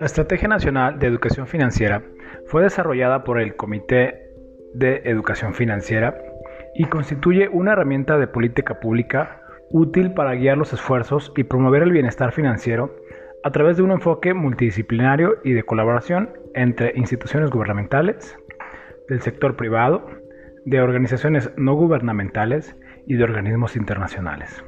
[0.00, 2.02] La Estrategia Nacional de Educación Financiera
[2.46, 4.32] fue desarrollada por el Comité
[4.74, 6.16] de Educación Financiera
[6.74, 11.92] y constituye una herramienta de política pública útil para guiar los esfuerzos y promover el
[11.92, 12.96] bienestar financiero
[13.44, 18.36] a través de un enfoque multidisciplinario y de colaboración entre instituciones gubernamentales,
[19.08, 20.06] del sector privado,
[20.64, 22.76] de organizaciones no gubernamentales
[23.06, 24.64] y de organismos internacionales.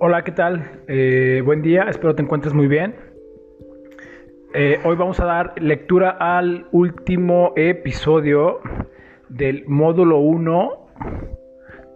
[0.00, 0.82] Hola, ¿qué tal?
[0.86, 2.94] Eh, buen día, espero te encuentres muy bien.
[4.54, 8.60] Eh, hoy vamos a dar lectura al último episodio
[9.28, 10.86] del módulo 1,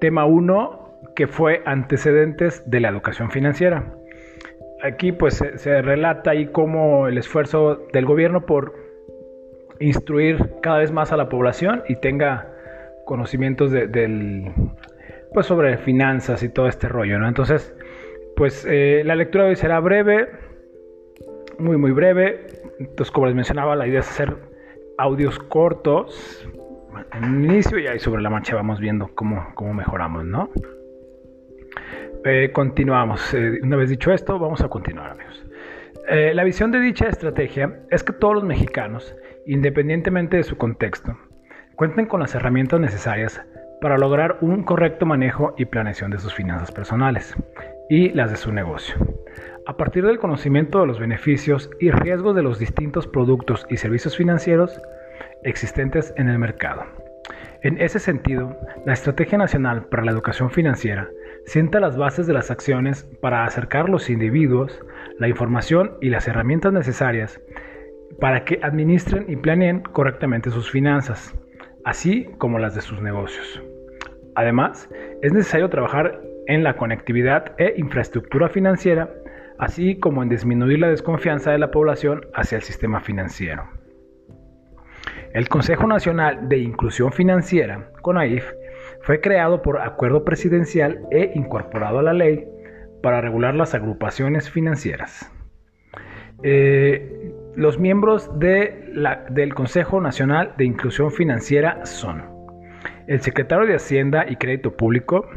[0.00, 3.94] tema 1, que fue antecedentes de la educación financiera.
[4.82, 8.74] Aquí pues se, relata ahí cómo el esfuerzo del gobierno por
[9.78, 12.50] instruir cada vez más a la población y tenga
[13.04, 14.52] conocimientos de, del,
[15.34, 17.28] pues sobre finanzas y todo este rollo, ¿no?
[17.28, 17.74] Entonces,
[18.40, 20.30] pues eh, la lectura de hoy será breve,
[21.58, 22.46] muy muy breve.
[22.78, 24.34] Entonces, como les mencionaba, la idea es hacer
[24.96, 26.48] audios cortos
[27.12, 30.48] en un inicio y ahí sobre la marcha vamos viendo cómo, cómo mejoramos, ¿no?
[32.24, 33.34] Eh, continuamos.
[33.34, 35.46] Eh, una vez dicho esto, vamos a continuar, amigos.
[36.08, 41.14] La visión de dicha estrategia es que todos los mexicanos, independientemente de su contexto,
[41.76, 43.42] cuenten con las herramientas necesarias
[43.82, 47.36] para lograr un correcto manejo y planeación de sus finanzas personales
[47.90, 48.96] y las de su negocio
[49.70, 54.16] a partir del conocimiento de los beneficios y riesgos de los distintos productos y servicios
[54.16, 54.80] financieros
[55.44, 56.82] existentes en el mercado.
[57.62, 61.08] En ese sentido, la Estrategia Nacional para la Educación Financiera
[61.44, 64.80] sienta las bases de las acciones para acercar los individuos
[65.18, 67.40] la información y las herramientas necesarias
[68.18, 71.32] para que administren y planeen correctamente sus finanzas,
[71.84, 73.62] así como las de sus negocios.
[74.34, 74.88] Además,
[75.22, 79.10] es necesario trabajar en la conectividad e infraestructura financiera
[79.60, 83.64] así como en disminuir la desconfianza de la población hacia el sistema financiero.
[85.34, 88.44] El Consejo Nacional de Inclusión Financiera, CONAIF,
[89.02, 92.48] fue creado por acuerdo presidencial e incorporado a la ley
[93.02, 95.30] para regular las agrupaciones financieras.
[96.42, 102.24] Eh, los miembros del Consejo Nacional de Inclusión Financiera son
[103.06, 105.28] el secretario de Hacienda y Crédito Público,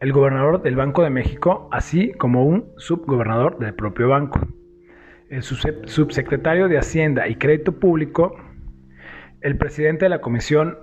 [0.00, 4.40] el gobernador del Banco de México, así como un subgobernador del propio banco,
[5.28, 8.36] el subsecretario de Hacienda y Crédito Público,
[9.40, 10.78] el presidente de la Comisión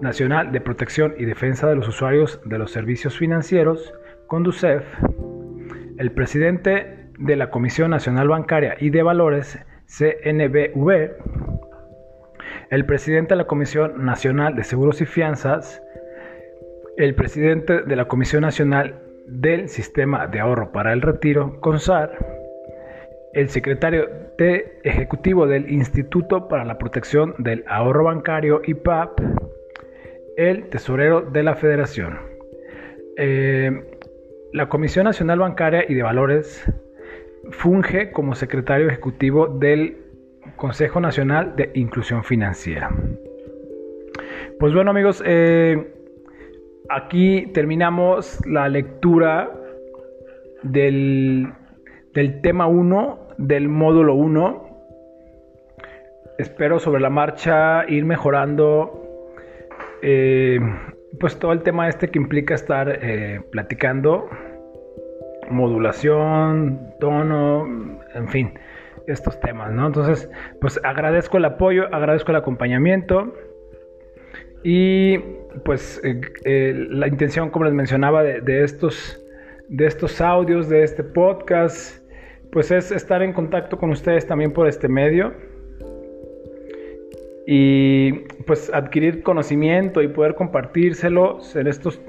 [0.00, 3.92] Nacional de Protección y Defensa de los Usuarios de los Servicios Financieros,
[4.26, 4.84] CONDUCEF,
[5.98, 11.12] el presidente de la Comisión Nacional Bancaria y de Valores, CNBV,
[12.70, 15.82] el presidente de la Comisión Nacional de Seguros y Fianzas,
[16.96, 22.16] el presidente de la Comisión Nacional del Sistema de Ahorro para el Retiro, CONSAR,
[23.32, 29.20] el secretario de ejecutivo del Instituto para la Protección del Ahorro Bancario, IPAP,
[30.36, 32.18] el tesorero de la Federación.
[33.16, 33.70] Eh,
[34.52, 36.64] la Comisión Nacional Bancaria y de Valores
[37.50, 39.98] funge como secretario ejecutivo del
[40.56, 42.90] Consejo Nacional de Inclusión Financiera.
[44.60, 45.93] Pues bueno amigos, eh,
[46.88, 49.50] aquí terminamos la lectura
[50.62, 51.52] del,
[52.42, 54.64] tema 1 del módulo 1.
[56.38, 59.00] Espero sobre la marcha ir mejorando
[60.02, 60.58] eh,
[61.20, 64.28] pues todo el tema este que implica estar eh, platicando,
[65.50, 67.66] modulación, tono,
[68.14, 68.58] en fin,
[69.06, 69.86] estos temas, ¿no?
[69.86, 70.28] Entonces,
[70.60, 73.32] pues agradezco el apoyo, agradezco el acompañamiento
[74.64, 75.18] y
[75.64, 79.22] pues eh, eh, la intención, como les mencionaba, de, estos,
[79.68, 82.02] de estos audios, de este podcast,
[82.50, 85.34] pues es estar en contacto con ustedes también por este medio
[87.46, 88.12] y
[88.46, 92.00] pues adquirir conocimiento y poder compartírselos en estos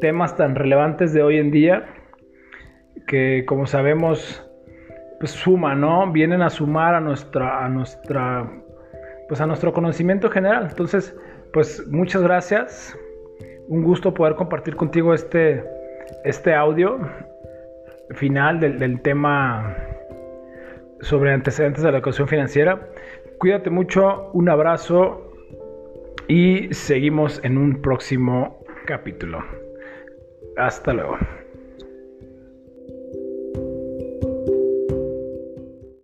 [0.00, 1.86] temas tan relevantes de hoy en día
[3.06, 4.44] que como sabemos
[5.20, 6.10] pues ¿no?
[6.10, 8.50] Vienen a sumar a nuestra a nuestra
[9.28, 10.66] pues a nuestro conocimiento general.
[10.68, 11.16] Entonces,
[11.52, 12.96] pues muchas gracias.
[13.68, 15.64] Un gusto poder compartir contigo este,
[16.24, 16.98] este audio
[18.14, 19.76] final del, tema
[21.00, 22.88] sobre antecedentes de la educación financiera.
[23.38, 25.32] Cuídate mucho, un abrazo
[26.28, 29.44] y seguimos en un próximo capítulo.
[30.56, 31.16] Hasta luego.